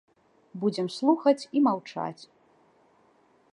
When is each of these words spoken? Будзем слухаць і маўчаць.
Будзем 0.63 0.87
слухаць 0.95 1.43
і 1.59 1.63
маўчаць. 1.67 2.23